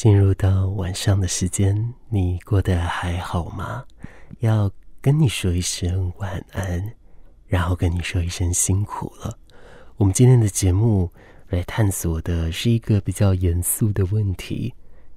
[0.00, 3.84] 进入到晚上的时间，你过得还好吗？
[4.38, 6.94] 要跟你说一声晚安，
[7.46, 9.38] 然后跟你说一声辛苦了。
[9.98, 11.12] 我们今天的节目
[11.48, 14.72] 来探索的是一个比较严肃的问题，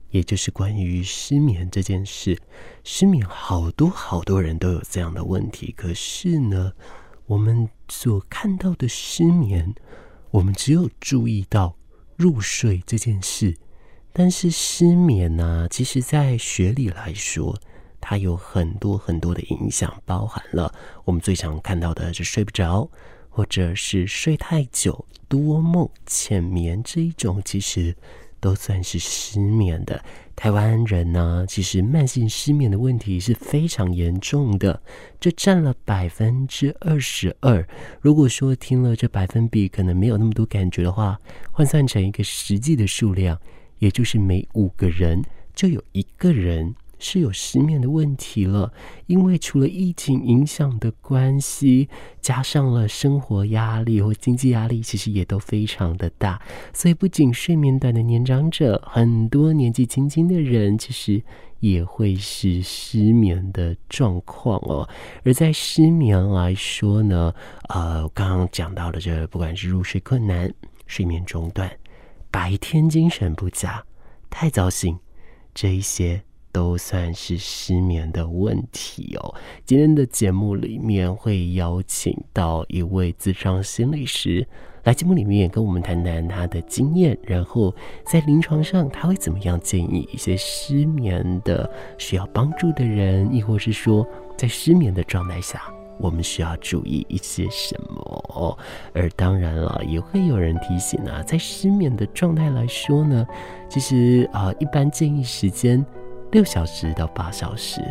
[0.10, 2.38] 也就是关于失眠这件事。
[2.84, 6.74] 失眠，好多好多人都有这样的问题，可是呢，
[7.26, 9.74] 我们所看到的失眠，
[10.30, 11.74] 我们只有注意到
[12.18, 13.56] 入睡这件事。
[14.16, 17.58] 但是失眠呢、其实在学理来说，
[18.00, 20.72] 它有很多很多的影响，包含了
[21.04, 22.88] 我们最常看到的是睡不着，
[23.28, 27.96] 或者是睡太久、多梦、浅眠这一种，其实
[28.40, 30.04] 都算是失眠的。
[30.36, 34.80] 台湾人呢，其实慢性失眠的问题是非常严重的，
[35.20, 37.68] 这占了百分之二十二。
[38.00, 41.20] 如果说听了这百分比可能没有那么多感觉的话，
[41.52, 43.40] 换算成一个实际的数量。
[43.84, 45.22] 也就是每五个人
[45.54, 48.72] 就有一个人是有失眠的问题了，
[49.08, 51.90] 因为除了疫情影响的关系，
[52.22, 56.42] 加上了生活压力或经济压力，其实也都非常的大。
[56.72, 61.22] 所以不仅睡眠短的年长者，很多年纪轻轻的人其实
[61.60, 64.88] 也会是失眠的状况哦。
[65.26, 67.34] 而在失眠来说呢，
[67.68, 70.50] 呃，刚刚讲到的这不管是入睡困难、
[70.88, 71.70] 睡眠中断。
[72.34, 73.86] 白天精神不佳、
[74.28, 74.98] 太早醒，
[75.54, 76.20] 这一些
[76.52, 79.36] 都算是失眠的问题哦。
[79.64, 84.48] 今天的节目里面会邀请到一位自创心理师
[84.84, 87.72] 来节目里面跟我们谈谈他的经验，然后
[88.04, 94.04] 在临床上他会怎么样建议一些失眠的需要帮助的人，亦或是说
[94.36, 95.72] 在失眠的状态下。
[96.00, 98.58] 我们需要注意一些什么？
[98.94, 103.26] 而当然了，也会有人提醒啊，在失眠的状态来说呢，
[103.70, 105.86] 其实啊、呃，一般建议时间
[106.32, 107.82] 六小时到八小时，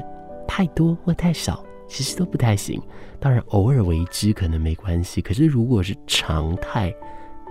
[0.46, 2.80] 太多或太少其实都不太行。
[3.18, 6.94] 当然，偶尔为之可能没关系，可是如果是常态。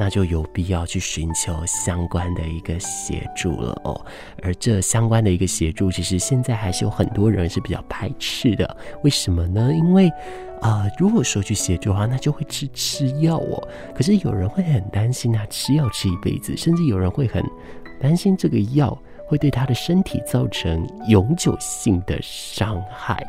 [0.01, 4.03] 那就有必要去寻求相关的一个协助了哦。
[4.41, 8.77] 而这相关的一个协助，其实现在还是有很多人是比较排斥的。
[9.03, 9.71] 为什么呢？
[9.71, 10.09] 因为
[10.59, 13.67] 啊、呃，如果说去协助的话，那就会吃吃药哦。
[13.93, 17.43] 可是有人会很担心啊，吃药吃一辈子，甚至有人会很
[17.99, 18.97] 担心这个药
[19.27, 23.23] 会对他的身体造成永久性的伤害。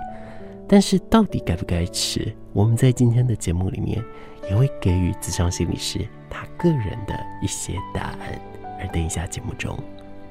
[0.72, 2.34] 但是到底该不该吃？
[2.54, 4.02] 我们在今天的节目里面
[4.48, 6.00] 也会给予咨商心理师。
[6.30, 8.40] 他个人的一些答案，
[8.80, 9.78] 而等一下节目中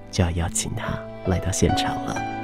[0.09, 2.40] 就要邀请他来到现场了。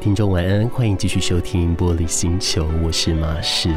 [0.00, 3.76] 位听众晚安，欢迎继续收听《玻璃星球》，我是马氏。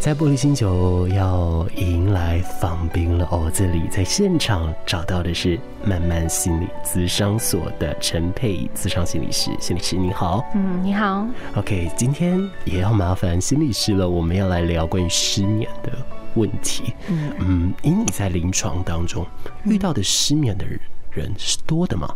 [0.00, 15.92] 在玻璃星球要迎来访宾了哦，这里在现场找到的是慢慢心理咨商所的陈佩仪咨商心理师，心理师你好，嗯，你好，OK，今天也要麻烦心理师了，我们要来聊关于失眠的
[16.34, 19.24] 问题，嗯嗯，以你在临床当中
[19.62, 20.66] 遇到的失眠的
[21.12, 22.12] 人是多的吗？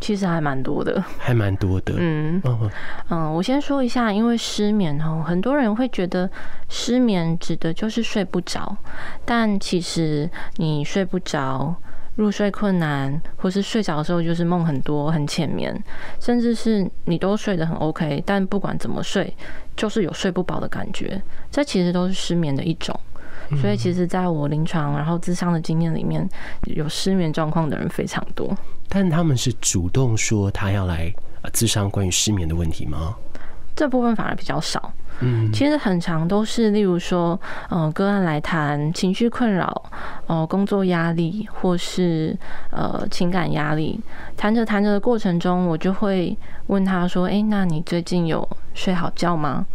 [0.00, 1.94] 其实还蛮多的，还蛮多的。
[1.96, 2.40] 嗯
[3.10, 6.30] 嗯，我先说一下，因为失眠哦，很多人会觉得
[6.68, 8.76] 失眠指的就是睡不着，
[9.24, 11.74] 但其实你睡不着、
[12.16, 15.76] 入睡困难，或是睡着的时候就是梦很多、很浅眠，
[16.20, 19.34] 甚至是你都睡得很 OK，但不管怎么睡，
[19.76, 21.20] 就是有睡不饱的感觉，
[21.50, 22.98] 这其实都是失眠的一种。
[23.56, 26.28] 所以，其实在我临床然后咨商的经验里面，
[26.66, 28.56] 有失眠状况的人非常多。
[28.88, 31.12] 但他们是主动说他要来
[31.52, 33.14] 咨商关于失眠的问题吗？
[33.74, 34.92] 这部分反而比较少。
[35.20, 39.82] 嗯，其实很长都是，例如说，呃，个案来谈情绪困扰，
[40.26, 42.36] 呃，工作压力，或是
[42.70, 44.00] 呃情感压力。
[44.36, 46.36] 谈着谈着的过程中，我就会
[46.68, 49.66] 问他说：“哎，那你最近有睡好觉吗？”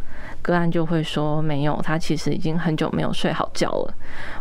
[0.44, 3.94] 个案就会说没有，他其实已经很久没有睡好觉了，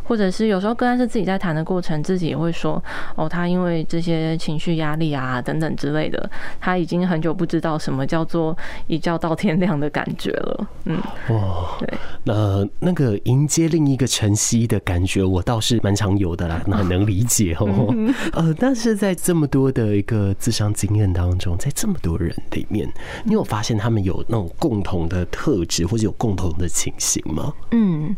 [0.04, 2.82] 或者是有时候个案是自己在谈的过程，自己也会说
[3.14, 8.56] 哦，他因为这些情绪压力啊等等之类的，他已经很久不知道什么叫做
[8.86, 10.66] 一觉到天亮的感觉了。
[10.84, 11.88] 嗯，哦，对，
[12.24, 17.94] 那那个迎接另一个晨曦的感觉，我倒是蛮常有的啦， 那很能理解哦。
[18.32, 22.90] 呃，但是在这么多的一个咨商经验当中，在这么多人里面，
[23.24, 25.82] 你有发现他们有那种共同的特质？
[25.86, 27.52] 或者有共同的情形吗？
[27.72, 28.16] 嗯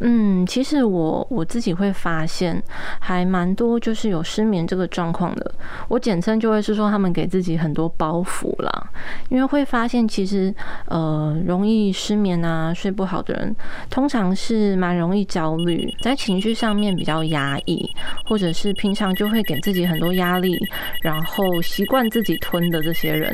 [0.00, 2.62] 嗯，其实我我自己会发现
[3.00, 5.54] 还蛮多，就是有失眠这个状况的。
[5.88, 8.90] 我简称就会是说，他们给自己很多包袱啦，
[9.28, 10.54] 因为会发现其实
[10.86, 13.54] 呃，容易失眠啊、睡不好的人，
[13.90, 17.88] 通常是蛮容易焦虑，在情绪上面比较压抑，
[18.26, 20.56] 或者是平常就会给自己很多压力，
[21.02, 23.32] 然后习惯自己吞的这些人。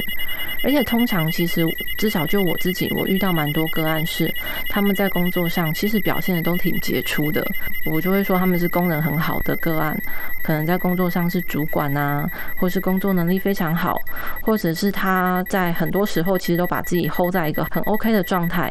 [0.64, 1.64] 而且通常其实
[1.98, 4.32] 至少就我自己，我遇到蛮多个案是
[4.68, 7.44] 他们在工作上其实表现的都挺杰出的，
[7.86, 9.96] 我就会说他们是功能很好的个案，
[10.42, 13.98] 可能在工作上是主管啊，或是工作能力非常好，
[14.42, 18.70] 或者是他在很多时候其实都把自己 hold 在一个很 OK 的状态。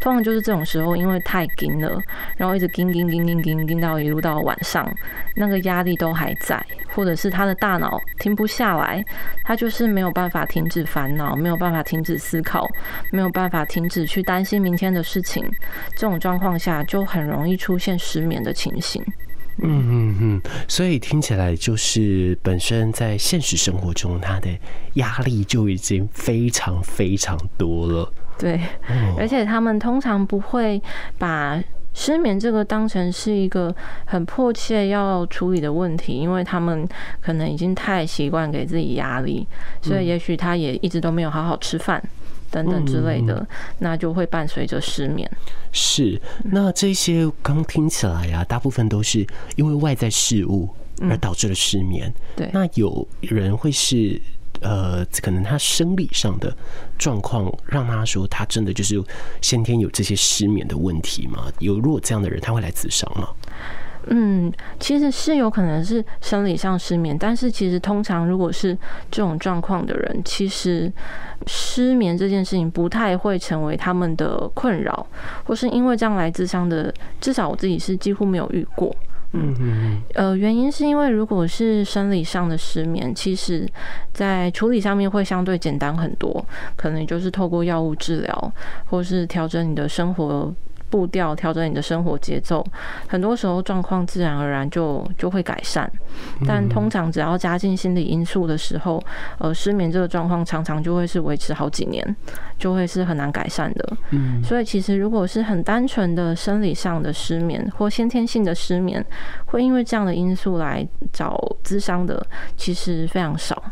[0.00, 2.00] 通常就是这种时候，因为太紧了，
[2.36, 4.90] 然后一直紧紧紧紧紧紧到一路到晚上，
[5.34, 6.62] 那个压力都还在，
[6.94, 9.02] 或者是他的大脑停不下来，
[9.42, 12.68] 他就是没有办法停止烦恼，没有办法停止思考，
[13.10, 15.48] 没有办法停止去担心明天的事情。
[15.94, 19.02] 这种状况下，就很容易出现失眠的情形。
[19.58, 24.50] 嗯嗯嗯，所以听起来就是本身在现实生活中，他的
[24.94, 28.12] 压力就已经非常非常多了。
[28.38, 28.60] 对，
[29.18, 30.82] 而且他们通常不会
[31.16, 31.58] 把
[31.94, 36.86] 失眠这个当成是一个很迫切要处理的问题，因为他们
[37.22, 39.48] 可能已经太习惯给自己压力，
[39.80, 42.02] 所以也许他也一直都没有好好吃饭
[42.56, 43.46] 等等之类的，
[43.80, 45.30] 那就会伴随着失眠。
[45.72, 49.26] 是，那这些刚听起来啊，大部分都是
[49.56, 50.68] 因为外在事物
[51.02, 52.10] 而导致了失眠。
[52.34, 54.20] 对，那有人会是。
[54.62, 56.56] 呃，可能他生理上的
[56.96, 58.98] 状况让他说他真的就是
[59.42, 61.52] 先天有这些失眠的问题吗？
[61.58, 63.28] 有如果这样的人，他会来自伤吗？
[64.08, 68.72] 嗯，其实是有可能是生理上失眠，但是其实通常如果是
[69.10, 70.92] 这种状况的人，其实
[71.46, 75.06] 失眠这件事情不太会成为他们的困扰，
[75.44, 78.94] 或是因为这样来自伤的，至少我自己是几乎没有遇过。
[79.32, 83.68] 嗯嗯呃，原因是因为如果是生理上的失眠，其实
[84.12, 88.52] 在处理上面会相对简单很多，可能就是透过药物治疗，
[88.86, 90.54] 或是调整你的生活。
[90.88, 92.64] 步调调整你的生活节奏，
[93.06, 95.90] 很多时候状况自然而然就就会改善。
[96.46, 99.02] 但通常只要加进心理因素的时候，
[99.38, 102.16] 呃，失眠这个状况常常就会是维持好几年，
[102.58, 103.96] 就会是很难改善的。
[104.10, 109.04] 嗯，所以其实如果是很单纯的生理上的失眠或先天性的失眠，
[109.46, 112.24] 会因为这样的因素来找咨商的，
[112.56, 113.62] 其实非常少。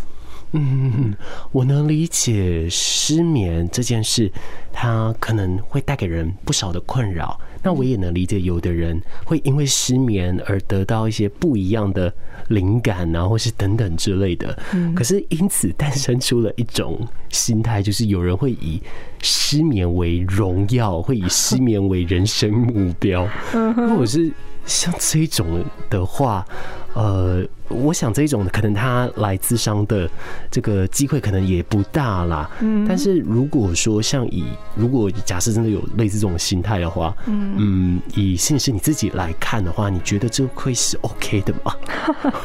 [0.56, 1.12] 嗯，
[1.50, 4.30] 我能理解失眠这件事，
[4.72, 7.38] 它可能会带给人不少的困扰。
[7.60, 12.12] 那我也能理解，有的人会因为失眠而得到一些不一样的
[12.48, 14.56] 灵感啊，或是等等之类的。
[14.94, 18.80] 可是因此诞生出了一种心态，就是有人会以
[19.22, 23.26] 失眠为荣耀，会以失眠为人生目标。
[23.76, 24.30] 如果是
[24.66, 26.46] 像这种的话，
[26.94, 27.44] 呃。
[27.70, 30.08] 我想这种可能他来自商的
[30.50, 32.48] 这个机会可能也不大啦。
[32.60, 34.44] 嗯，但是如果说像以
[34.76, 41.74] 如果假设真的有类似这种心态的话，嗯嗯，以心理师你自己来看的话，你觉得这会是 OK 的吗？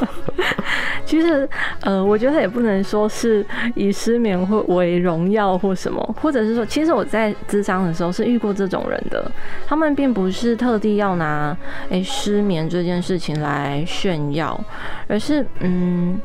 [1.04, 1.46] 其实
[1.82, 3.44] 呃，我觉得也不能说是
[3.74, 9.30] 以失眠或为荣耀或什么，或者是说，其实我在智商的时候是遇过这种人的，
[9.66, 11.54] 他们并不是特地要拿
[11.90, 14.39] 哎失眠这件事情来炫耀。
[14.40, 14.58] 要
[15.06, 16.20] 而是，嗯，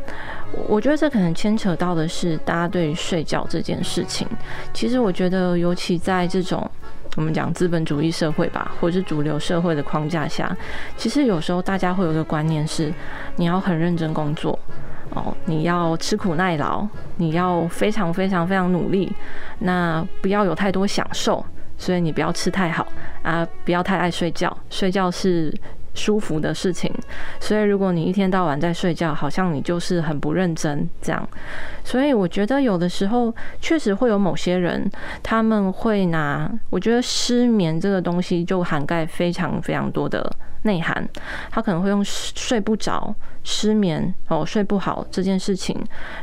[0.67, 4.27] 我觉得这可能牵扯到的是大家对于睡觉这件事情。
[4.73, 6.69] 其实我觉得，尤其在这种
[7.17, 10.55] 我们讲资本主义社会吧，或者是主流社会的框架下，
[10.97, 12.91] 其实有时候大家会有个观念是，
[13.35, 14.57] 你要很认真工作
[15.11, 19.11] 哦，你要吃苦耐劳，你要非常非常非常努力，
[19.59, 21.43] 那不要有太多享受，
[21.77, 22.87] 所以你不要吃太好
[23.23, 25.53] 啊，不要太爱睡觉，睡觉是。
[25.95, 26.93] 舒服的事情，
[27.39, 31.27] 所以如果你一天到晚在睡觉，好像你就是很不认真这样。
[31.83, 34.87] 所以我觉得有的时候确实会有某些人，
[35.23, 40.29] 他们会拿，我觉得失眠这个东西就涵盖非常非常多的
[40.65, 41.07] 内涵，
[41.49, 45.75] 他可能会用睡不着、失眠哦、睡不好这件事情，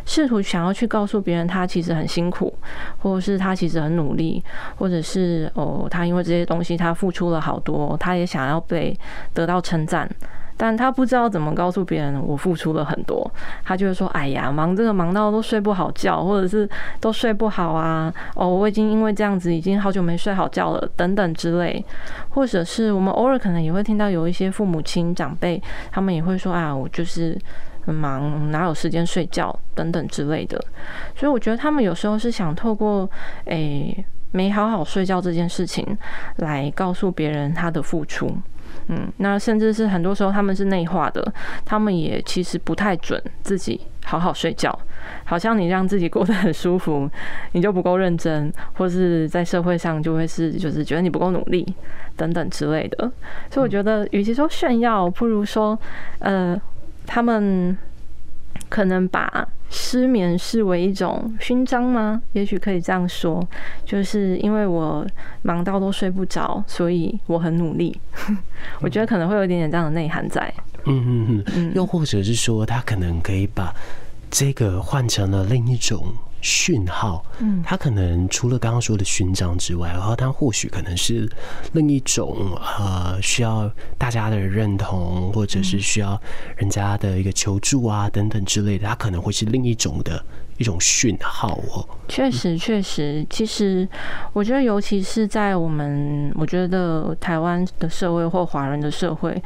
[0.05, 2.53] 试图想要去告诉别人他其实很辛苦，
[2.99, 4.43] 或者是他其实很努力，
[4.77, 8.97] 或者是哦他因为这些东西他付出了好多，他也想要被
[9.33, 10.09] 得到称赞。
[10.57, 13.31] 但他不知道怎么告诉别人，我付出了很多。
[13.65, 16.69] 他就会说：“哎呀，忙这个忙到都睡不好觉，或者是
[17.01, 18.13] 都睡不好啊。
[18.35, 21.85] 哦，我已经因为这样子已经好久没睡好觉了，等等之类。
[22.31, 27.39] 或者是我们偶尔可能也会听到有一些父母亲长辈，他们也会说：啊，我就是
[27.85, 30.63] 很忙，哪有时间睡觉，等等之类的。
[31.17, 33.09] 所以我觉得他们有时候是想透过
[33.47, 34.05] 诶。
[34.35, 35.87] 没好好睡觉这件事情
[36.37, 38.35] 来告诉别人他的付出。
[38.89, 41.33] 嗯，那甚至是很多时候他们是内化的，
[41.65, 44.77] 他们也其实不太准自己好好睡觉。
[45.25, 47.11] 好像你让自己过得很舒服，
[47.53, 51.67] 你就不够认真，或是在社会上就会是就是觉得你不够努力
[52.17, 53.11] 等等之类的。
[53.51, 55.77] 所以我觉得，与其说炫耀，不如说，
[56.21, 56.61] 呃，
[57.05, 57.77] 他们
[58.73, 62.23] 可能把失眠视为一种勋章吗？
[62.33, 63.47] 也许可以这样说，
[63.85, 65.07] 就是因为我
[65.43, 67.95] 忙到都睡不着，所以我很努力。
[68.81, 70.50] 我觉得可能会有一点点这样的内涵在。
[70.87, 73.75] 嗯嗯嗯，又或者是说，他可能可以把。
[74.35, 76.07] 这个换成了另一种
[76.43, 81.31] 讯号，嗯，它可能除了刚刚说的勋章之外，然后它或许可能是
[81.73, 86.21] 另一种呃需要大家的认同，或者是需要
[86.57, 90.23] 人家的一个求助啊等等之类的，它可能会是另一种的
[90.59, 91.87] 一种讯号哦。
[92.09, 93.89] 确实，确实，其实
[94.33, 99.43] 我觉得，尤其是在我们我觉得台湾的社会或华人的社会，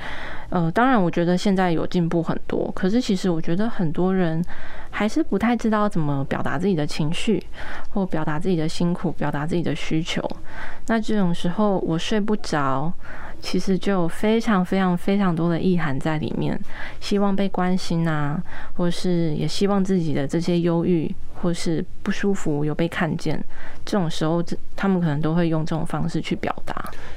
[0.50, 4.42] 呃，当然我觉得现在有进步很多，可是其实我觉得很多人。
[4.88, 7.42] 还是不太知道怎么表达自己的情绪，
[7.90, 10.26] 或表达自己的辛苦，表达自己的需求。
[10.86, 12.90] 那这种时候，我睡不着，
[13.40, 16.58] 其实就有非常非常非常多的意涵在里面，
[17.00, 18.42] 希望被关心啊，
[18.76, 21.14] 或是也希望自己的这些忧郁。
[21.40, 23.42] 或是不舒服有被看见，
[23.84, 24.42] 这种时候，
[24.74, 26.74] 他们可能都会用这种方式去表达。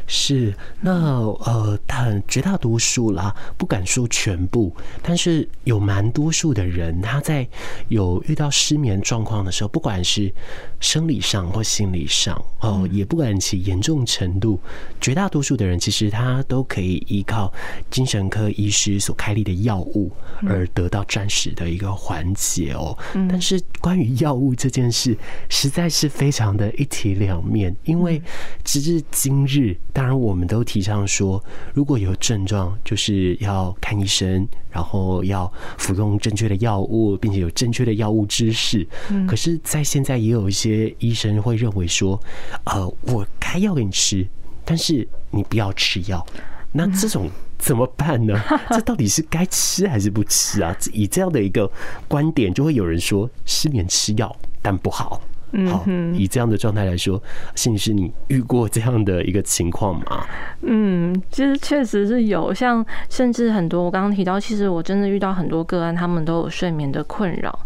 [0.08, 7.48] 是，那呃，但绝大多数啦，不敢说全部，但是有蛮多数的人，他在
[7.88, 10.32] 有遇到失眠状况的时候，不管是
[10.80, 14.60] 生理上或心理上，哦，也不管其严重程度，
[15.00, 17.52] 绝大多数的人其实他都可以依靠
[17.92, 20.12] 精神科医师所开立的药物
[20.48, 22.98] 而得到暂时的一个缓解哦。
[23.30, 25.18] 但是关于药物这件事
[25.50, 28.22] 实在是非常的一体两面，因为
[28.64, 38.88] 直至今日，当然我们都提倡说，如果有症状，就是要看医生，然后要服用正确的药物，并且有正确的药物知识。
[39.28, 42.22] 可是，在现在也有一些医生会认为说，
[42.66, 44.28] 呃，我开药给你吃，
[44.64, 46.26] 但是你不要吃药，
[46.72, 47.30] 那这种。
[47.60, 48.42] 怎么办呢？
[48.72, 50.76] 这到底是该吃还是不吃啊？
[50.92, 51.70] 以这样的一个
[52.08, 55.22] 观点，就会有人说失眠吃药但不好。
[55.68, 57.22] 好，以这样的状态来说，
[57.56, 60.26] 心理师你遇过这样的一个情况吗？
[60.62, 67.60] 嗯，其实确实是有，像甚至很多我刚刚提到，其实我真的遇到很多个案，他们都有睡眠的困扰。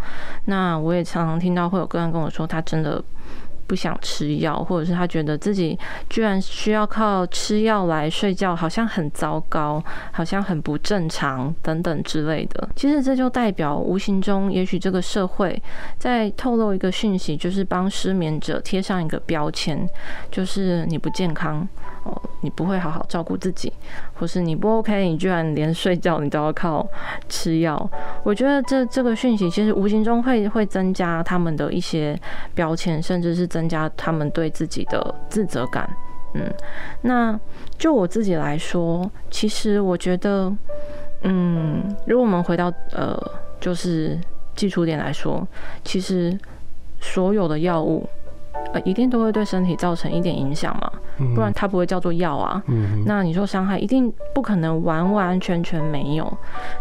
[0.45, 3.03] 那我也常常听到会有个案跟我说，他真的。
[3.67, 5.77] 不想吃药，或者是他觉得自己
[6.09, 12.69] 居然需要靠吃药来睡觉，好像很糟糕，好像很不正常等等之类的。
[12.75, 15.61] 其实这就代表无形中，也许这个社会
[15.97, 19.87] 在透露一个讯息，就是帮失眠者贴上一个标签，
[20.31, 21.67] 就是你不健康。
[22.05, 23.71] 哦，你不会好好照顾自己，
[24.15, 26.85] 或是你不 OK，你居然连睡觉你都要靠
[27.29, 27.89] 吃药。
[28.23, 32.19] 我觉得这这个讯息其实无形中会会增加他们的一些
[32.53, 35.87] 标签，甚至是增加他们对自己的自责感。
[36.33, 36.51] 嗯，
[37.01, 37.39] 那
[37.77, 40.51] 就我自己来说，其实我觉得，
[41.21, 43.15] 嗯，如果我们回到呃，
[43.59, 44.19] 就是
[44.55, 45.47] 基础点来说，
[45.83, 46.35] 其实
[46.99, 48.09] 所有的药物。
[48.71, 50.91] 呃，一定都会对身体造成一点影响嘛，
[51.35, 52.63] 不然它不会叫做药啊。
[53.05, 56.37] 那你说伤害一定不可能完完全全没有，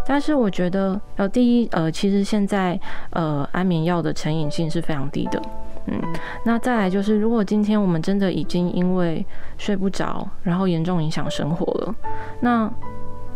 [0.07, 2.79] 但是我觉得，呃，第一，呃，其实现在
[3.11, 5.43] 呃安眠药的成瘾性是非常低的，
[5.87, 6.01] 嗯，
[6.45, 9.25] 那再来就是，如果今天我们真的已经因为
[9.59, 11.95] 睡不着，然后严重影响生活了，
[12.41, 12.71] 那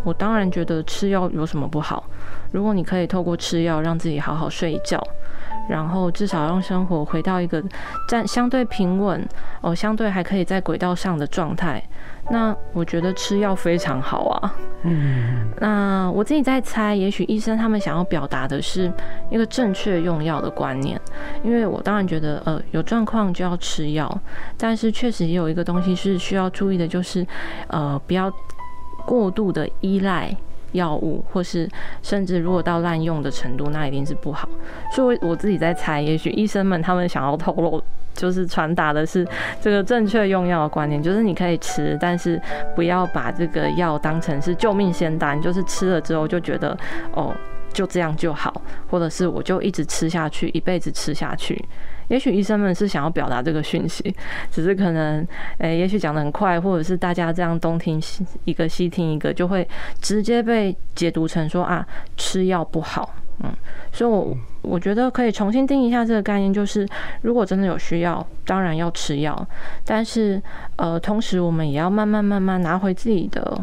[0.04, 2.04] 我当然觉得吃药有什么不好？
[2.52, 5.02] 如果你可以透过吃药让自己好好睡一觉。
[5.68, 7.60] 然后至少让生活回到一个
[8.08, 9.28] 暂相对平稳
[9.60, 11.82] 哦，相对还可以在轨道上的状态。
[12.30, 14.54] 那我觉得吃药非常好啊。
[14.84, 18.92] 嗯，那我自己在猜，也许医生他们想要表达的是
[19.28, 21.00] 一个正确用药的观念。
[21.42, 24.20] 因为我当然觉得，呃，有状况就要吃药，
[24.56, 27.26] 但是确实也有一个东西是需要注意的，就是
[27.68, 28.32] 呃，不要
[29.04, 30.34] 过度的依赖。
[30.72, 31.66] 药物，或是
[32.02, 34.46] 甚至如果到滥用的程度，那一定是不好。
[34.92, 39.26] 所以我自己在猜，也许医生们他们想要透露，就是传达的是
[39.58, 42.38] 这个正确用药的观念，就是你可以吃，但是
[42.74, 46.76] 不要把这个药当成是救命仙丹，就是吃了之后就觉得
[47.12, 47.32] 哦，
[47.76, 51.62] 就这样就好，或者是我就一直吃下去，一辈子吃下去。
[52.08, 54.14] 也许医生们是想要表达这个讯息，
[54.50, 55.20] 只是可能，
[55.58, 58.00] 诶、欸，也许讲的很快，或者是大家这样东听
[58.44, 59.68] 一个西听一个，就会
[60.00, 63.14] 直接被解读成说啊，吃药不好。
[63.44, 63.52] 嗯，
[63.92, 66.88] 所以我我觉得可以重新定义一下这个概念，就是
[67.20, 69.46] 如果真的有需要，当然要吃药，
[69.84, 70.40] 但是
[70.76, 73.62] 呃，同时我们也要慢慢慢慢拿回自己的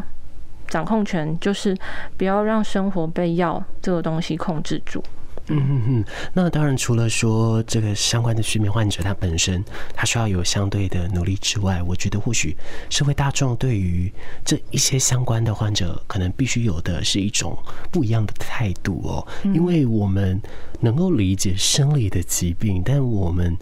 [0.68, 1.76] 掌控权，就是
[2.16, 5.02] 不要让生活被药这个东西控制住。
[5.48, 9.62] 嗯哼哼，那当然，除了说这个相关的失眠患者他本身
[9.94, 12.56] 他需要有相对的努力之外，我觉得或许
[12.88, 14.10] 社会大众对于
[14.42, 17.54] 这一些相关的患者，可能必须有的是一种
[17.90, 20.40] 不一样的态度哦，因为我们
[20.80, 23.54] 能够理解生理的疾病，但我们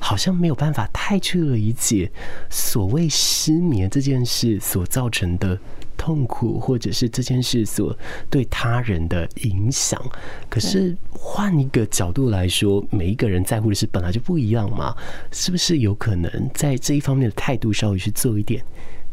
[0.00, 2.10] 好像没有办法太去理解
[2.50, 5.56] 所谓失眠这件事所造成的。
[5.98, 7.94] 痛苦，或者是这件事所
[8.30, 10.00] 对他人的影响，
[10.48, 14.96] 可是换一个角度来说，每一个人在乎的事本来就不一样嘛，
[15.30, 18.64] 是不是有可能在这一方面的态度稍微去做一点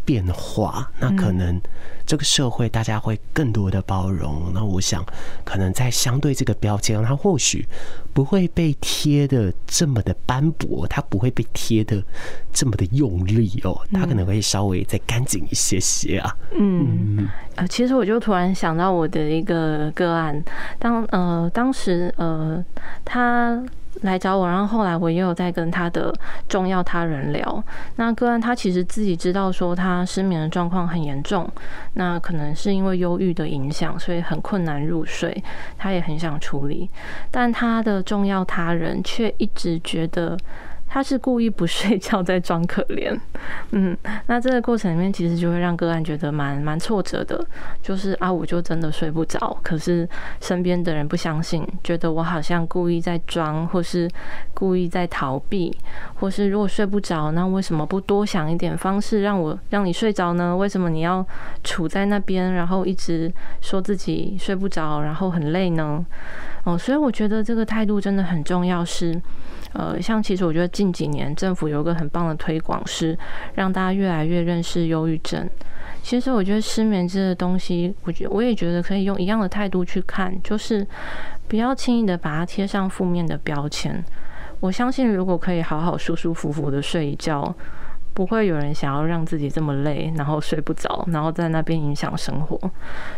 [0.05, 0.89] 变化？
[0.99, 1.59] 那可能
[2.05, 4.51] 这个社会大家会更多的包容。
[4.53, 5.03] 那我想，
[5.43, 7.67] 可能在相对这个标签，它或许。
[8.13, 12.01] 不会被贴的这么的斑驳，它不会被贴的
[12.53, 16.33] 这么的用力哦，它可能会稍微再干净一些些啊。
[16.57, 20.41] 嗯，呃，其实我就突然想到我的一个个案，
[20.79, 22.63] 当呃当时呃
[23.03, 23.61] 他。
[24.01, 26.13] 来找我，然后后来我也有在跟他的
[26.47, 27.63] 重要他人聊。
[27.95, 31.49] 那个案他其实自己知道说他失眠的状况很严重，
[31.93, 35.43] 那可能是因为忧郁的影响，所以很困难入睡。
[35.77, 36.89] 他也很想处理，
[37.31, 40.37] 但他的重要他人却一直觉得。
[40.95, 43.19] 他是故意不睡觉在装可怜，
[43.71, 43.97] 嗯，
[44.27, 47.45] 那这个过程里面其实就会让个案觉得蛮蛮挫折的，
[47.81, 50.07] 就是啊，我就真的睡不着，可是
[50.39, 54.09] 身边的人不相信，觉得我好像故意在装，或是
[54.53, 55.77] 故意在逃避，
[56.21, 60.55] 或是如果睡不着，那为什么不多想一点方式让我让你睡着呢？
[60.55, 61.27] 为什么你要
[61.61, 66.05] 处在那边，然后一直说自己睡不着，然后很累呢？
[66.63, 69.21] 哦，所以我觉得这个态度真的很重要，是。
[69.77, 73.17] 呃，像其实我觉得近几年政府有个很棒的推广，是
[73.55, 75.47] 让大家越来越认识忧郁症。
[76.01, 80.87] 其实我觉得失眠这个东西，我觉我也觉得可以用一样的态度去看，就是
[81.47, 84.03] 不要轻易的把它贴上负面的标签。
[84.61, 87.53] 我相信，如果可以好好舒舒服服的睡一觉。
[88.15, 92.57] 不会有人想要让自己这么累，然后睡不着，然后在那边影响生活。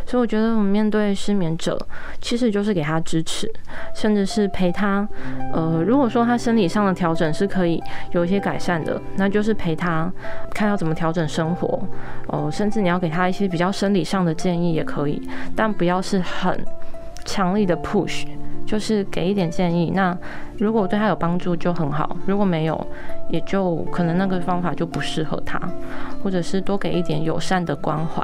[0.04, 1.78] 所以我觉得，我们面对失眠者，
[2.20, 3.48] 其实就是给他支持，
[3.94, 5.08] 甚至是陪他。
[5.52, 7.80] 呃，如果说他生理上的调整是可以
[8.10, 10.12] 有一些改善的，那就是陪他
[10.50, 11.68] 看要怎么调整生活。
[12.26, 15.22] 哦、呃，甚至你要给他一些比较生理上的建议也可以，
[15.54, 16.60] 但不要是很
[17.24, 18.26] 强力的 push。
[18.68, 20.14] 就是给一点建议，那
[20.58, 22.86] 如果对他有帮助就很好，如果没有，
[23.30, 25.58] 也就可能那个方法就不适合他，
[26.22, 28.22] 或者是多给一点友善的关怀，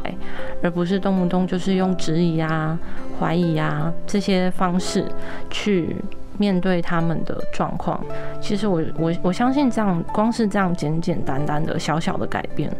[0.62, 2.78] 而不是动不动就是用质疑啊、
[3.18, 5.06] 怀疑啊这些方式
[5.48, 5.96] 去。
[6.38, 8.04] 面对他们的状况，
[8.40, 12.70] 其实我我我相信这样，光是这样简简单单的小小的改变，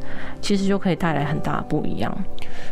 [0.41, 2.17] 其实就可以带来很大的不一样。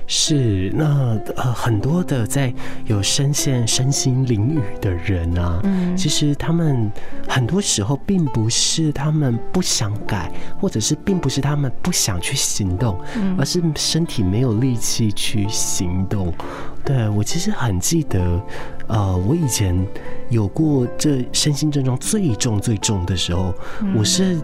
[0.07, 2.53] 是，那呃很多的在
[2.87, 6.91] 有深陷身心淋雨的人啊，嗯，其实他们
[7.29, 16.33] 很多时候并不是他们不想改，或者是并不是他们不想去行动，嗯，而是身体没有力气去行动。
[16.85, 18.41] 对，我其实很记得，
[18.87, 19.75] 呃，我以前
[20.31, 23.55] 有过这身心症状最重最重的时候，
[23.97, 24.39] 我是。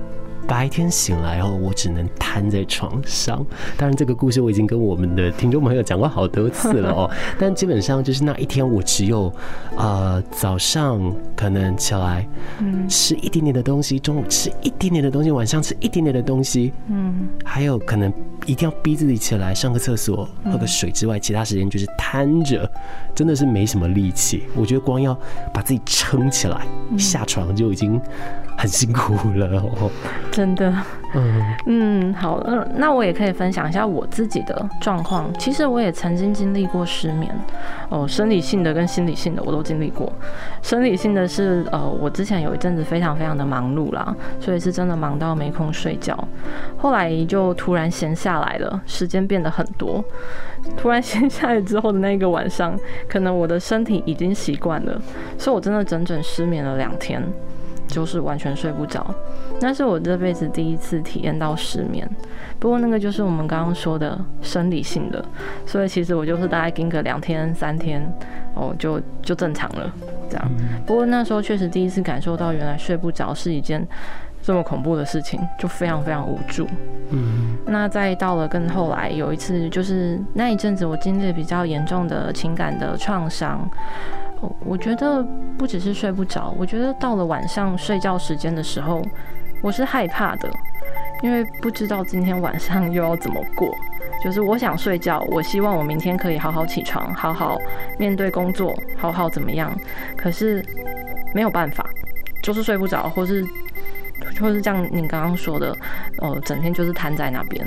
[0.49, 3.37] 白天醒来后，我只能瘫在床上。
[3.77, 7.11] 当然，这个故事我已经跟我们的听众朋友讲过好多次了哦。
[7.39, 9.31] 但基本上就是那一天，我只有
[9.77, 10.99] 呃早上
[11.37, 12.27] 可能起来，
[12.61, 18.11] 嗯，吃一点点的东西，中午吃一点点的东西，晚上吃一点点的东西，嗯，还有可能
[18.47, 22.69] 一定要逼自己起来上个厕所、喝个水之外，其他时间就是瘫着，
[23.15, 24.45] 真的是没什么力气。
[24.57, 25.15] 我觉得光要
[25.53, 28.01] 把自己撑起来下床就已经。
[28.59, 29.89] 很辛苦了哦，
[30.33, 30.75] 真的。
[31.15, 35.33] 嗯嗯，好，嗯，那我也可以分享一下我自己的状况。
[35.39, 37.33] 其实我也曾经经历过失眠，
[37.89, 40.13] 哦，生理性的跟心理性的我都经历过。
[40.61, 46.29] 生理性的是，呃，我之前有一阵子非常非常的忙碌啦，所以是真的忙到没空睡觉。
[46.77, 50.05] 后来就突然闲下来了，时间变得很多。
[50.77, 55.01] 突然闲下来之后的那个晚上，可能我的身体已经习惯了，
[55.39, 57.23] 所以我真的整整失眠了两天。
[57.89, 59.13] 就是完全睡不着，
[59.61, 62.09] 那是我这辈子第一次体验到失眠。
[62.61, 65.25] 不过那个就是我们刚刚说的生理性的，
[65.67, 68.01] 所以其实我就是大概盯个两天三天，
[68.55, 69.91] 哦，就就正常了
[70.29, 70.51] 这样。
[70.87, 73.87] 不过那时候确实第一次感受到，原来睡不着是一件
[74.43, 76.67] 这么恐怖的事情，就非常非常无助。
[77.11, 83.69] 嗯，那再到了更后来有一次，就是那一阵子我经历比较严重的情感的创伤。
[84.65, 85.23] 我觉得
[85.57, 89.03] 不只是睡不着，我觉得到了晚上睡觉时间的时候，
[89.63, 90.51] 我是害怕的，
[91.23, 93.75] 因为不知道今天晚上又要怎么过。
[94.25, 97.57] 就是我想睡觉，我希望我明天可以好好起床，好好
[97.99, 99.73] 面对工作，好好怎么样。
[100.17, 100.65] 可是
[101.33, 101.89] 没有办法，
[102.43, 103.45] 就是睡不着，或是
[104.41, 105.77] 或是像你刚刚说的，
[106.21, 107.65] 呃，整天就是瘫在那边。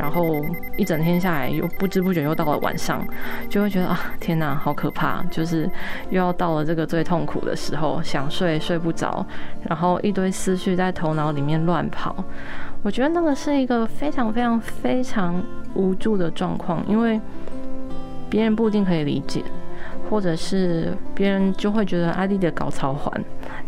[0.00, 0.40] 然后
[0.78, 3.06] 一整天下来，又不知不觉又到了晚上，
[3.50, 5.22] 就会觉得啊，天哪，好可怕！
[5.30, 5.70] 就是
[6.08, 9.24] 又要到了这个最痛苦的时候，想睡睡不着，
[9.68, 12.16] 然后一堆思绪在头脑里面乱跑。
[12.82, 15.42] 我觉得那个是一个非常非常非常
[15.74, 17.20] 无助的状况，因为
[18.30, 19.44] 别人不一定可以理解，
[20.08, 23.22] 或者是别人就会觉得啊，你得搞操环，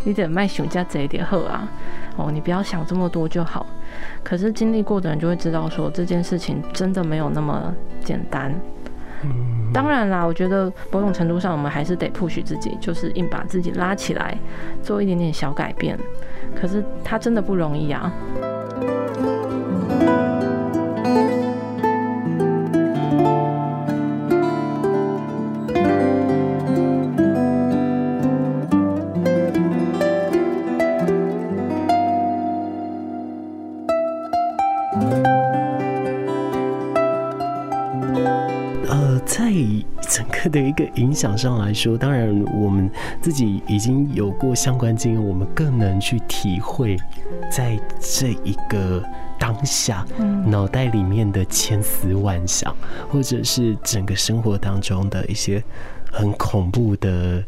[0.04, 1.68] 你得卖熊家贼点喝啊，
[2.16, 3.66] 哦，你不要想这么多就好。
[4.22, 8.52] 可是经历过的人就会知道，说这件事情真的没有那么简单。
[9.24, 14.36] 嗯，当然啦，我觉得某种程度上，我们还是得 push 自己，就是硬把自己拉起来，
[14.82, 15.96] 做一点点小改变。
[16.54, 18.12] 可是它真的不容易啊。
[41.12, 46.96] 影响上来说，当然我们自己已经有过相关经验，我们更能去体会，
[47.50, 49.04] 在这一个
[49.38, 50.06] 当下，
[50.46, 52.74] 脑袋里面的千思万想，
[53.10, 55.62] 或者是整个生活当中的一些。
[56.14, 57.42] 很恐怖的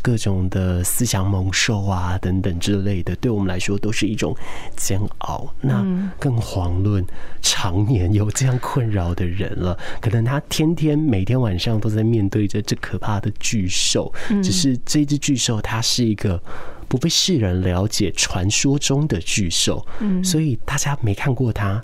[0.00, 4.36] 各种的思想猛兽啊，等等之类的，对我们来说都是一种
[4.76, 5.52] 煎熬。
[5.60, 5.84] 那
[6.18, 7.04] 更遑论
[7.42, 16.40] 常年有这样困扰的人了，可能他天天每天晚上都在面对着这可怕的巨兽，只是这只巨兽它是一个
[16.88, 19.84] 不被世人了解、传说中的巨兽，
[20.22, 21.82] 所以大家没看过它，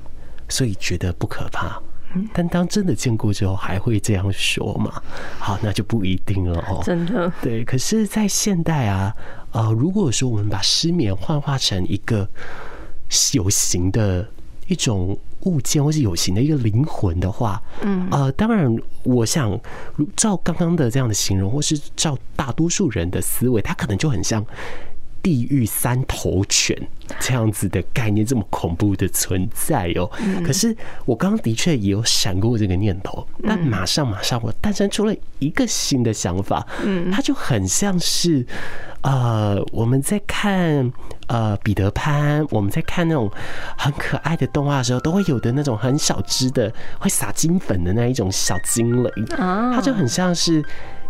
[0.49, 1.81] 所以觉得不可怕。
[2.33, 5.03] 但当真的见过之后，还会这样说吗？
[5.39, 6.83] 好，那就不一定了哦。
[6.85, 7.65] 真的，对。
[7.65, 9.15] 可是，在现代啊，
[9.53, 12.29] 呃，如果说我们把失眠幻化成一个
[13.33, 14.29] 有形的
[14.67, 19.59] 一种物件，或是有形的一个灵魂的话，嗯，呃，当然，我想
[20.17, 24.45] 照刚刚的这样的形容，或是照大多数人的思维，它可能就很像。
[25.25, 26.77] 地狱三头犬
[27.19, 30.09] 这样子的概念，这么恐怖的存在哦。
[30.45, 36.67] 可是我刚刚的确也有闪过这个念头，但马上马上我诞生出了一个新的想法。
[36.85, 38.47] 嗯，它就很像是
[39.01, 40.93] 呃，我们在看
[41.29, 43.31] 呃彼得潘，我们在看那种
[43.79, 50.63] 很可爱的动画的时候，都会有的那种很小只的会撒金粉的那一种小精灵啊，它就很像是。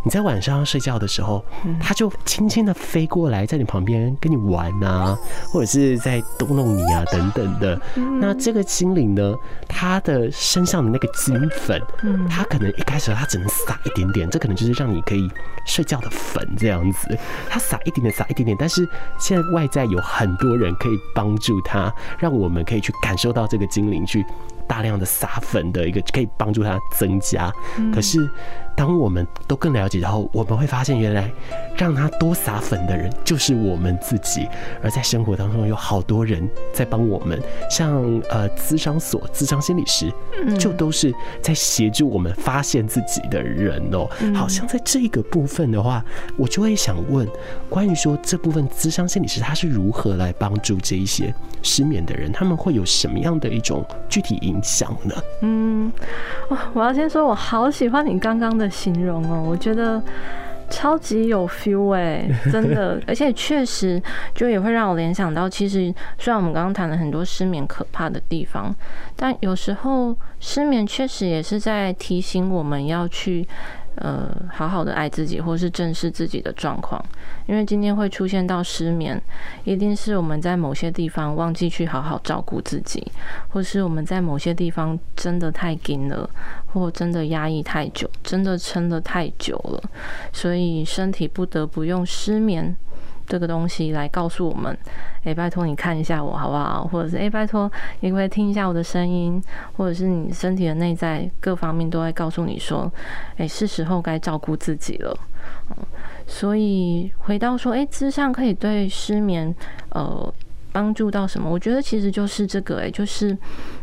[0.05, 1.43] 你在晚上睡觉的时候，
[1.81, 5.19] 它就轻轻的飞过来，在你旁边跟你玩啊，
[5.51, 7.81] 或者是在逗弄你啊，等等的。
[8.21, 9.35] 那这个精灵呢，
[9.67, 11.81] 它的身上的那个金粉，
[12.29, 15.27] 它可能一开始它只能撒一点点，这可能就是让你可以
[15.67, 17.19] 睡觉的粉这样子。
[17.49, 18.87] 它撒一点点，撒一点点，但是
[19.19, 24.23] 现在外在有很多人可以帮助它，让我们可以去感受到这个精灵去
[24.69, 27.51] 大量的撒粉的一个，可以帮助它增加。
[27.91, 28.29] 可是。
[28.77, 31.31] 当我们都更了解之后，我们会发现，原来
[31.77, 34.49] 让他多撒粉的人就是我们自己。
[34.83, 40.13] 而在生活当中，有好多人在帮我们，像呃，咨商所、咨商心理师，
[40.59, 44.09] 就都是在协助我们发现自己的人哦。
[44.35, 46.05] 好像在这个部分的话，
[46.37, 47.29] 我就会想问，
[47.69, 51.33] 关于说这部分咨商心理师他是如何来帮助这一些
[51.63, 55.15] 失眠的人，他们会有什么样的一种具体影响呢？
[55.43, 55.93] 嗯，
[56.49, 58.64] 哇，我要先说，我好喜欢你刚刚的。
[58.69, 60.03] 形容哦，我觉得
[60.71, 64.03] 超级有 feel 哎，真的， 而且确实
[64.35, 68.75] 就也会让我联想到，其实虽然我们刚刚谈了很多失眠可怕的地方，
[69.15, 73.47] 但有时候失眠确实也是在提醒我们要去。
[73.97, 77.03] 呃，好好的爱自己，或是正视自己的状况，
[77.47, 79.21] 因为今天会出现到失眠，
[79.65, 83.07] 一定是我们在某些地方忘记去好好照顾自己，
[83.49, 86.29] 或是我们在某些地方真的太紧了，
[86.73, 89.83] 或真的压抑太久，真的撑得太久了，
[90.33, 92.77] 所以身体不得不用失眠。
[93.27, 94.77] 这个东西来告诉我们，
[95.25, 96.87] 哎，拜托你看一下我好不好？
[96.87, 99.43] 或者是哎，拜托你可以听一下我的声音，
[99.77, 102.93] 或者是你身体的内在各方面都在告诉你说，
[103.37, 105.17] 哎，是时候该照顾自己了。
[106.27, 109.55] 所以回到说，哎，咨商可以对失眠
[109.91, 110.33] 呃
[110.73, 111.51] 帮助到什么？
[111.51, 113.37] 我觉得其实就是这个，哎，就是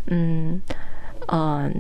[0.08, 0.62] 嗯
[1.28, 1.72] 嗯、呃，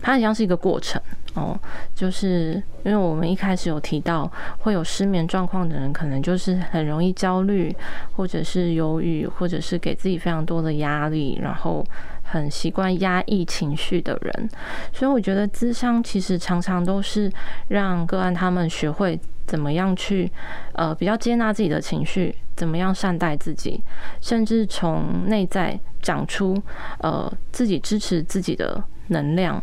[0.00, 1.00] 它好像是一个过程。
[1.34, 1.58] 哦，
[1.94, 7.74] 就是因为我们一开始有提到会有失眠状况的人，可能就是很容易焦虑，
[8.16, 11.84] 或者是忧郁，或者是给自己非常多的压力，然后
[12.22, 14.48] 很习惯压抑情绪的人。
[14.92, 17.28] 所以我觉得咨商其实常常都是
[17.68, 20.30] 让个案他们学会怎么样去
[20.74, 23.82] 呃比较接纳自己的情绪，怎么样善待自己，
[24.20, 26.56] 甚至从内在长出
[26.98, 29.60] 呃自己支持自己的能量。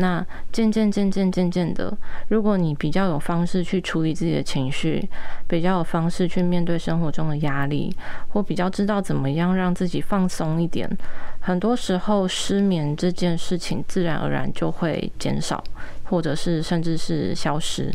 [0.00, 1.94] 那渐渐渐渐渐渐的，
[2.28, 5.06] 如果你比较有方式去处理自己的情绪，
[5.46, 7.94] 比较有方式去面对生活中的压力，
[8.30, 10.90] 或比较知道怎么样让自己放松一点，
[11.40, 15.62] 很多时候失眠这件事情自然而然就会减少，
[16.04, 17.92] 或者是甚至是消失。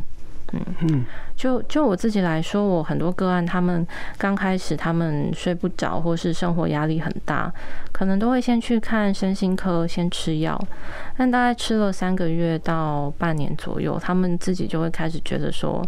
[0.54, 1.04] 嗯，
[1.36, 3.86] 就就我自己来说，我很多个案，他们
[4.17, 7.52] 刚开始他们睡不着，或是生活压力很大，
[7.91, 10.60] 可能都会先去看身心科，先吃药。
[11.17, 15.86] 但大概吃了三个月到半年左右，他们自己就会开始觉得说，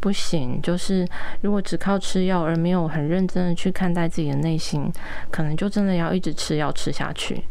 [0.00, 1.06] 不行，就是
[1.40, 4.90] 如果只靠吃药而没有很认真的去看待自己的内心，
[5.30, 7.42] 可能就真的要一直吃药吃下去。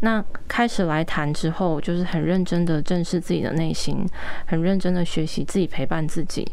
[0.00, 4.04] 那开始来谈之后，就是很认真的正视自己的内心，
[4.46, 6.46] 很认真的学习自己陪伴自己。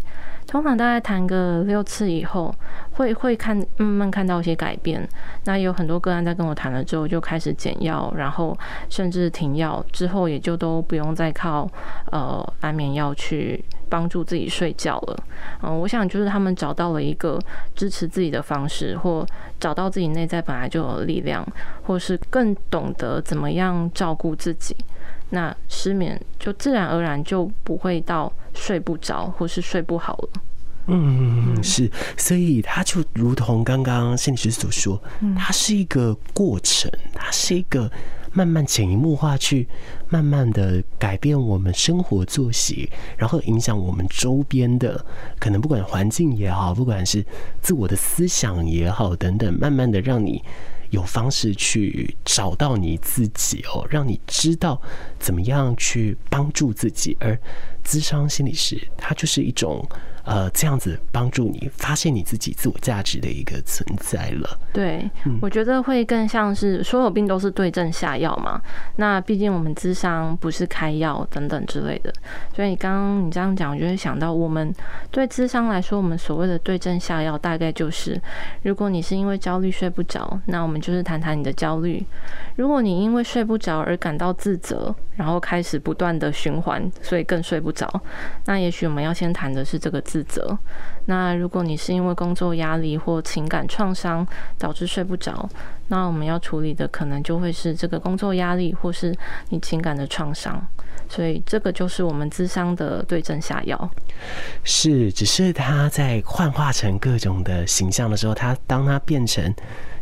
[0.48, 2.54] 通常大概谈个六次以后，
[2.92, 5.08] 会会看慢慢看到一些改变。
[5.46, 8.58] 那有很多个案在跟我谈了之后，就开始减药，然后
[8.90, 11.68] 甚至停药之后，也就都不用再靠
[12.12, 15.24] 呃安眠药去帮助自己睡觉了。
[15.64, 17.40] 嗯，我想就是他们找到了一个
[17.74, 19.26] 支持自己的方式，或
[19.60, 21.44] 找到自己内在本来就有力量，
[21.84, 24.76] 或是更懂得怎么样照顾自己。
[25.34, 30.30] 那失眠就自然而然就不会到睡不着或是睡不好了。
[30.86, 35.02] 嗯，是，所以它就如同刚刚心理师所说，
[35.36, 37.92] 它是一个过程，它是一个
[38.32, 39.68] 慢慢潜移默化去
[40.08, 45.04] 慢慢的改变我们生活作息，然后影响我们周边的
[45.40, 47.26] 可能不管环境也好，不管是
[47.60, 50.44] 自我的思想也好等等，慢慢的让你。
[50.94, 54.80] 有方式去找到你自己哦，让你知道
[55.20, 57.36] 怎么样去帮助自己，而
[57.84, 59.84] 咨商心理师它就是一种。
[60.26, 64.58] 呃，这样子帮助你发现你自己自我价值的一个存在了。
[64.72, 65.10] 对，
[65.42, 68.62] 我觉得会更像是所有病都是对症下药嘛。
[68.96, 72.14] 那毕竟我们智商不是开药等等之类的，
[72.56, 74.74] 所以你刚刚你这样讲，我就会想到我们
[75.12, 78.18] 对智商来说，我们所谓的对症下药，大概就是
[78.62, 82.02] 如果你是因为焦虑睡不着，那我们就是谈谈你的焦虑；
[82.56, 88.02] 如果你因为睡不着而感到自责，然后开始不断的循环，所以更睡不着，
[88.46, 90.02] 那也许我们要先谈的是这个。
[90.14, 90.56] 自责。
[91.06, 94.26] 那如果你是因为工作压力或情感创伤
[94.60, 95.50] 导致睡不着，
[95.88, 99.12] 那我们要处理的可能就会是这个工作压力或是
[99.50, 100.64] 你情感的创伤。
[101.10, 103.90] 所以这个就是我们智商的对症下药。
[104.64, 109.52] 是，只是他在幻化成各种的形象的时候，他当他变成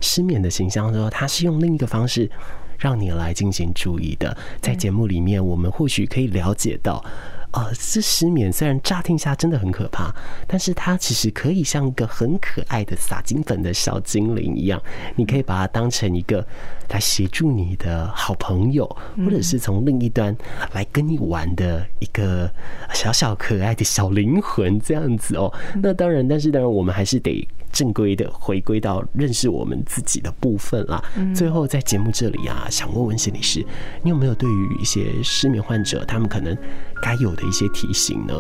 [0.01, 2.29] 失眠的形象的时候，他是用另一个方式
[2.77, 4.35] 让你来进行注意的。
[4.61, 7.03] 在节目里面，我们或许可以了解到。
[7.51, 10.13] 呃，这失眠虽然乍听下真的很可怕，
[10.47, 14.81] 但是它其实可以像一个很可爱的撒金粉的小精灵一样，
[15.15, 16.45] 你可以把它当成一个
[16.89, 18.85] 来协助你的好朋友，
[19.17, 20.35] 或者是从另一端
[20.71, 22.49] 来跟你玩的一个
[22.93, 25.53] 小小可爱的小灵魂这样子哦。
[25.81, 27.47] 那当然，但是当然我们还是得。
[27.71, 31.03] 正规的回归到认识我们自己的部分啦。
[31.35, 33.65] 最后在节目这里啊，想问问心理师，
[34.03, 36.57] 你有没有对于一些失眠患者，他们可能
[37.01, 38.33] 该有的一些提醒呢？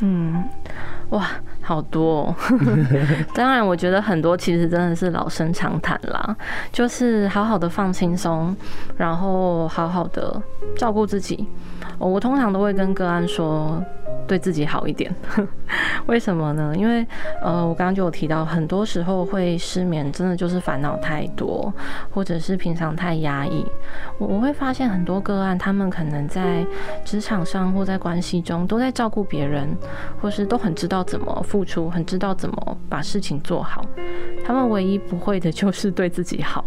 [0.00, 0.42] 嗯，
[1.10, 1.30] 哇，
[1.62, 2.36] 好多哦。
[3.32, 6.36] 当然，我觉得很多其实真的是老生常谈啦，
[6.72, 8.54] 就是好好的放轻松，
[8.96, 10.42] 然后好好的
[10.76, 11.46] 照顾自己。
[11.98, 13.82] 我通常都会跟个案说。
[14.26, 15.14] 对自己好一点，
[16.06, 16.74] 为什么呢？
[16.76, 17.06] 因为
[17.42, 21.72] 呃，我刚刚就有提到，很多时候会失眠，真的就是烦恼太多，
[22.10, 23.64] 或者是平常太压抑。
[24.18, 26.64] 我我会发现很多个案，他们可能在
[27.04, 29.68] 职场上或在关系中都在照顾别人，
[30.20, 33.84] 或是都很知道怎么付出，很知道怎么把事情做好。
[34.44, 36.64] 他们唯一不会的就是对自己好。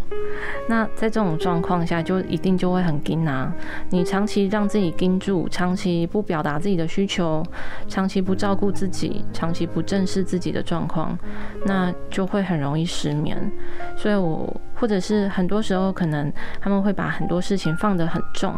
[0.68, 3.52] 那在这种状况下，就一定就会很紧啊。
[3.90, 7.42] 你长期让自己盯住，长期不表达自己的需求。
[7.88, 11.18] 长期不照顾自己，长期不正视自己的状况，
[11.64, 13.50] 那就会很容易失眠。
[13.96, 18.54] 所以我或者是很多时候，可能他们会把很多事情放得很重，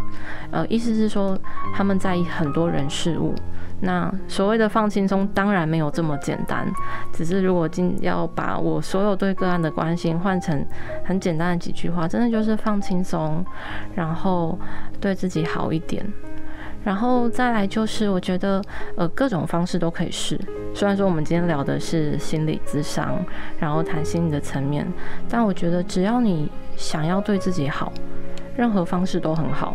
[0.51, 1.39] 呃，意思是说
[1.75, 3.35] 他们在意很多人事物。
[3.83, 6.71] 那所谓的放轻松，当然没有这么简单。
[7.15, 10.63] 只是如果今要把我所有对个案的关心换成
[11.03, 13.43] 很简单的几句话，真的就是放轻松，
[13.95, 14.59] 然后
[15.01, 16.05] 对自己好一点。
[16.85, 18.63] 然后再来就是，我觉得
[18.97, 20.39] 呃各种方式都可以试。
[20.75, 23.25] 虽然说我们今天聊的是心理咨商，
[23.59, 24.87] 然后谈心理的层面，
[25.29, 27.93] 但我觉得只要你想要对自己好，
[28.61, 29.75] 任何方式都很好。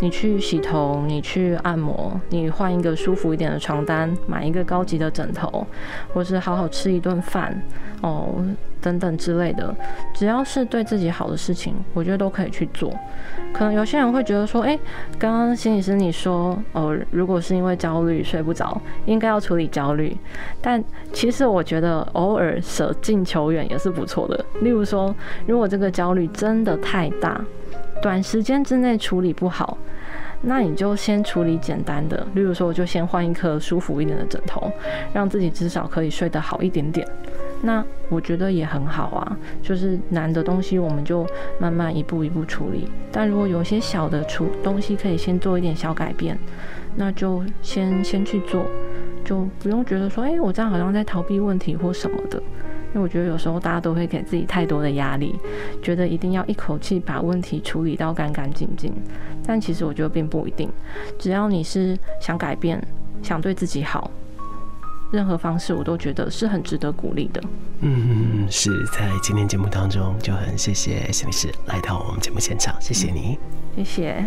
[0.00, 5.66] 你去洗头，你去按摩，你换一个舒服一点的床单，买一个高级的枕头，
[6.12, 7.62] 或是好好吃一顿饭，
[8.02, 8.44] 哦。
[8.78, 9.74] 等等之类的，
[10.14, 12.88] 只要是对自己好的事情，我觉得都可以去做。
[13.52, 14.78] 可能有些人会觉得说，哎，
[15.18, 20.16] 刚刚心理师你说，哦，如果是因为焦虑睡不着，应该要处理焦虑。
[20.60, 24.44] 但其实我觉得偶尔舍近求远也是不错的。
[24.60, 25.12] 例如说，
[25.46, 27.44] 如果这个焦虑真的太大，
[28.02, 29.78] 短时间之内处理不好。
[30.42, 34.70] 那你就先处理简单的，例如说，我就先换一颗舒服一点的枕头，
[35.12, 37.08] 让自己至少可以睡得好一点点。
[37.62, 41.26] 那我觉得也很好啊，就是难的东西我们就
[41.58, 42.86] 慢慢一步一步处理。
[43.10, 46.38] 但如果有些小的处东西可以先做一点小改变，
[46.96, 48.66] 那就先先去做，
[49.24, 52.40] 就不用觉得说，哎，我这样好像在逃避问题或什么的。
[52.96, 55.38] 因为我觉得有时候大家都会给自己太多的压力，
[55.82, 58.90] 觉得一定要一口气把问题处理到干干净净。
[59.46, 60.70] 但其实我觉得并不一定，
[61.18, 62.82] 只要你是想改变、
[63.22, 64.10] 想对自己好，
[65.12, 67.42] 任何方式我都觉得是很值得鼓励的。
[67.80, 73.38] 嗯，是在今天节目当中就很谢谢心理师来到我们节目现场，谢谢你，
[73.76, 74.24] 谢谢。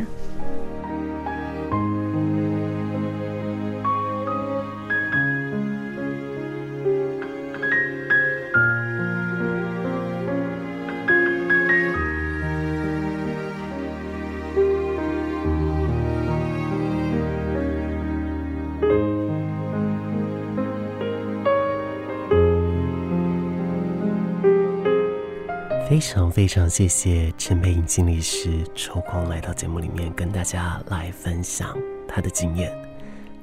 [26.00, 32.72] 非常非常谢谢陈佩颖心理师抽空来到节目里面跟大家来分享她的经验，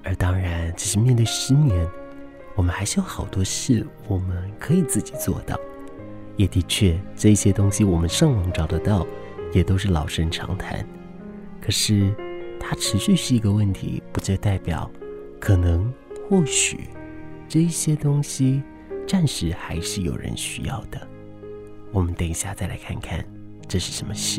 [0.03, 1.87] 而当然，只是面对失眠，
[2.55, 5.55] 我们还是有好多事我们可以自己做到。
[6.39, 9.07] 也的确，这些东西我们上网找得到，
[9.53, 10.83] 也都是老生常谈。
[11.61, 12.11] 可是，
[12.59, 14.91] 它持续是一个问题，不就代表
[15.39, 15.93] 可能
[16.27, 16.89] 或许
[17.51, 18.63] 这一些东西
[19.07, 21.07] 暂时还是有人需要的。
[21.97, 23.25] 我们等一下再来看看
[23.67, 24.39] 这是什么事。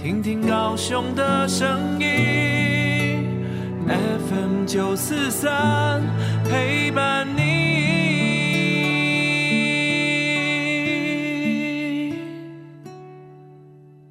[0.00, 2.06] 听听高雄的声音
[3.88, 6.00] ，FM 九四三
[6.44, 7.42] 陪伴你。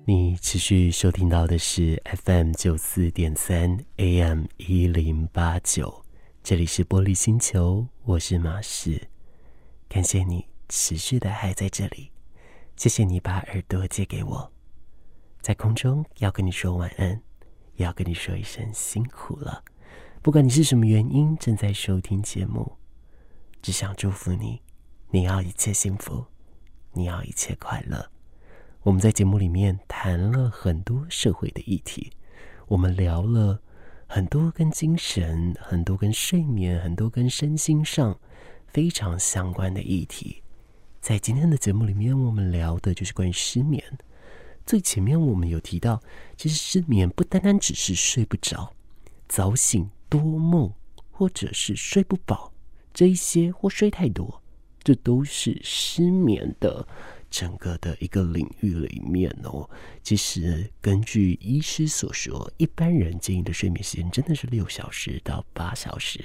[0.04, 6.04] 你持续收听到的是 FM 九四点三 AM 一零八九，
[6.43, 9.04] 这里是玻璃星球，我是马士，
[9.88, 12.12] 感谢你持续的还在这里，
[12.76, 14.52] 谢谢你把耳朵借给我。
[15.41, 17.21] 在空中要跟你说晚安，
[17.76, 19.63] 也要跟你说一声辛苦了。
[20.21, 22.73] 不管你是什么原因正在收听节目，
[23.62, 24.62] 只想祝福你，
[25.10, 26.26] 你要一切幸福，
[26.91, 28.10] 你要一切快乐。
[28.84, 32.12] 我们在节目里面谈了很多社会的议题，
[32.67, 33.62] 我们聊了
[34.08, 38.19] 很多跟精神、很多跟睡眠、很多跟身心上
[38.65, 40.41] 非常相关的议题。
[41.00, 43.82] 在今天的节目里面，我们聊的就是关于失眠。
[44.67, 46.03] 最前面我们有提到，
[46.36, 48.73] 其实失眠不单单只是睡不着、
[49.30, 50.73] 早醒多梦，
[51.10, 52.51] 或者是睡不饱
[52.93, 54.43] 这一些，或睡太多，
[54.84, 56.86] 这都是失眠的
[57.32, 59.69] 整个的一个领域里面哦。
[60.03, 66.19] 其实根据医师所说，一般人建议的睡眠时间真的是六小时到八小时。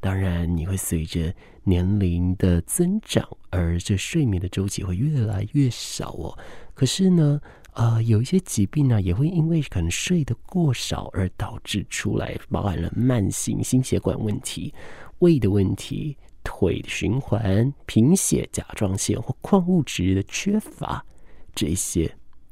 [0.00, 6.36] 当然，你会随着年龄的增长，而这睡眠的周期会越来越少哦。
[6.74, 7.40] 可是呢，
[7.74, 14.72] 呃，有一些疾病呢，也会因为可能睡得过少而导致出来，包含了慢性心血管问题、
[15.18, 21.04] 胃的问题、腿的循环、贫血、甲状腺或矿物质的缺乏，
[21.52, 22.08] 这些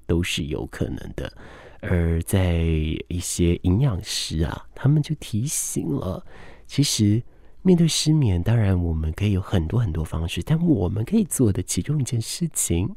[0.08, 1.32] 都是有可能的。
[1.80, 2.56] 而在
[3.06, 6.24] 一些营养师啊，他们就提醒了，
[6.66, 7.22] 其实
[7.62, 12.92] 面对失眠，当然我们可以有很多很多方式，但我们可以做的其中一件事情，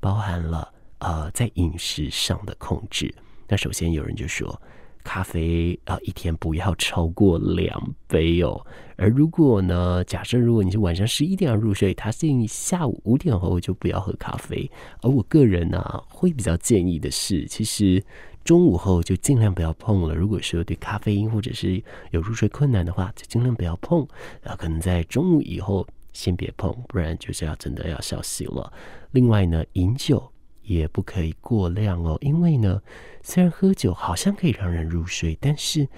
[0.00, 0.72] 包含了。
[0.98, 3.14] 呃，在饮食上的控制，
[3.46, 4.60] 那首先有人就说，
[5.04, 8.66] 咖啡啊，一天不要超过两杯哦。
[8.96, 14.68] 而如果呢，假设如果你是晚上十一点要入睡，他建议下午五点后就不要喝咖啡。
[15.00, 18.04] 而我个人呢、会比较建议的是，其实
[18.44, 20.14] 中午后就尽量不要碰了。
[20.14, 21.80] 如果说对咖啡因或者是
[22.10, 24.04] 有入睡困难的话，就尽量不要碰。
[24.42, 28.72] 然后可能在中午以后先别碰，不然就是要真的要小心了。
[29.12, 30.30] 另外呢，饮酒。
[30.68, 32.80] 也不可以过量哦，因为呢，
[33.22, 35.88] 虽然喝酒好像可以让人入睡，但是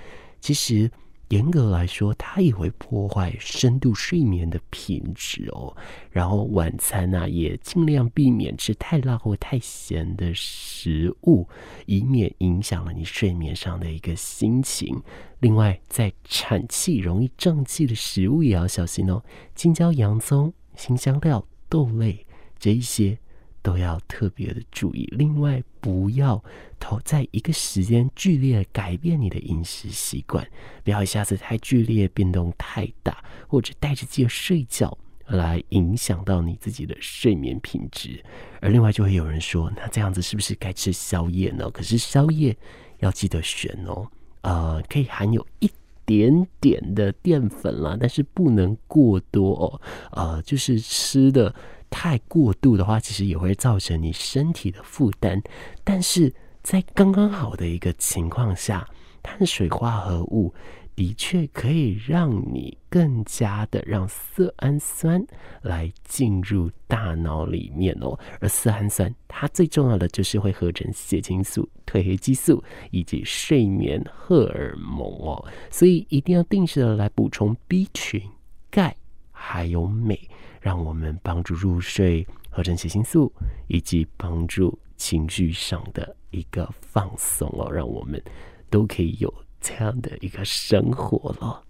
[0.41, 0.91] 其实
[1.29, 5.77] 严格来说，它也会破坏深度睡眠的品质哦。
[6.11, 11.49] 然后晚餐呢、也尽量避免吃太辣或太咸的食物，
[11.87, 15.01] 以免影响了你睡眠上的一个心情。
[15.41, 19.23] 另外，在产气容易胀气的食物也要小心哦，
[19.55, 22.27] 青椒、洋葱、辛香料、豆类
[22.59, 23.19] 这一些。
[23.63, 25.07] 都要特别的注意。
[25.13, 26.43] 另外，不要
[26.79, 30.47] 投在一个时间剧烈改变你的饮食习惯，
[30.83, 34.97] 不要一下子太剧烈，变动太大，或者带着记得睡觉
[35.27, 38.25] 来影响到你自己的睡眠品质。
[38.61, 41.71] 而另外，就会有人说，那这样子是不是该吃宵夜呢？
[41.71, 42.57] 可是宵夜
[43.01, 44.09] 要记得选哦，
[44.43, 45.71] 呃，可以含有一
[46.07, 49.81] 点点的淀粉啦，但是不能过多哦，
[50.13, 51.55] 呃，就是吃的。
[51.91, 55.43] 太过度的话，其实也会造成你身体的负担。
[55.85, 56.33] 但是
[56.63, 58.89] 在刚刚好的一个情况下，
[59.23, 60.55] 碳水化合物
[60.95, 65.25] 的确可以让你更加的让色氨酸
[65.63, 68.19] 来进入大脑里面哦。
[68.41, 75.43] 而色氨酸它最重要的就是会合成血清素、褪黑激素以及睡眠荷尔蒙哦。
[75.71, 78.23] 所以一定要定时的来补充 B 群、
[78.71, 78.95] 钙
[79.41, 80.29] 还有美。
[80.63, 83.33] 让我们帮助入睡、合成血清素，
[83.67, 88.23] 以及帮助情绪上的一个放松哦，让我们
[88.69, 91.65] 都可以有这样的一个生活了。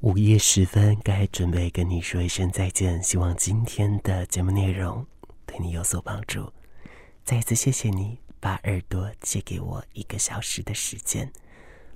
[0.00, 3.02] 午夜时分，该准备跟你说一声再见。
[3.02, 5.06] 希望今天的节目内容
[5.44, 6.50] 对你有所帮助。
[7.22, 11.30] 再一次谢谢你把耳朵借给我一个小时的时间，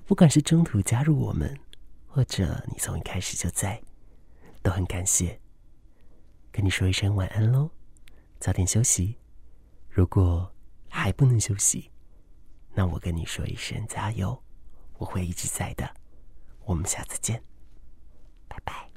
[0.05, 1.57] 不管是中途加入我们，
[2.05, 3.81] 或者你从一开始就在，
[4.67, 5.39] 都很感谢。
[6.51, 7.71] 跟你说一声晚安喽，
[8.37, 9.17] 早点休息。
[9.89, 10.53] 如果
[10.89, 11.89] 还不能休息，
[12.73, 14.43] 那我跟你说一声加油，
[14.97, 15.89] 我会一直在的。
[16.65, 17.41] 我们下次见。
[18.49, 18.89] 拜拜